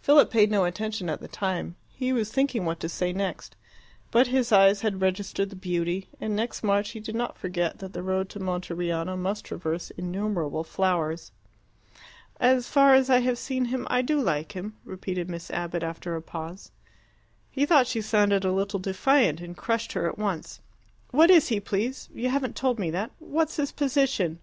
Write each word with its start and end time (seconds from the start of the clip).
Philip 0.00 0.28
paid 0.28 0.50
no 0.50 0.64
attention 0.64 1.08
at 1.08 1.20
the 1.20 1.28
time: 1.28 1.76
he 1.94 2.12
was 2.12 2.32
thinking 2.32 2.64
what 2.64 2.80
to 2.80 2.88
say 2.88 3.12
next. 3.12 3.54
But 4.10 4.26
his 4.26 4.50
eyes 4.50 4.80
had 4.80 5.00
registered 5.00 5.50
the 5.50 5.54
beauty, 5.54 6.08
and 6.20 6.34
next 6.34 6.64
March 6.64 6.90
he 6.90 6.98
did 6.98 7.14
not 7.14 7.38
forget 7.38 7.78
that 7.78 7.92
the 7.92 8.02
road 8.02 8.28
to 8.30 8.40
Monteriano 8.40 9.16
must 9.16 9.44
traverse 9.44 9.92
innumerable 9.92 10.64
flowers. 10.64 11.30
"As 12.40 12.66
far 12.68 12.92
as 12.94 13.08
I 13.08 13.20
have 13.20 13.38
seen 13.38 13.66
him, 13.66 13.86
I 13.88 14.02
do 14.02 14.20
like 14.20 14.50
him," 14.50 14.78
repeated 14.84 15.30
Miss 15.30 15.48
Abbott, 15.52 15.84
after 15.84 16.16
a 16.16 16.22
pause. 16.22 16.72
He 17.48 17.64
thought 17.64 17.86
she 17.86 18.00
sounded 18.02 18.44
a 18.44 18.50
little 18.50 18.80
defiant, 18.80 19.40
and 19.40 19.56
crushed 19.56 19.92
her 19.92 20.08
at 20.08 20.18
once. 20.18 20.58
"What 21.12 21.30
is 21.30 21.46
he, 21.50 21.60
please? 21.60 22.08
You 22.12 22.30
haven't 22.30 22.56
told 22.56 22.80
me 22.80 22.90
that. 22.90 23.12
What's 23.20 23.54
his 23.58 23.70
position?" 23.70 24.40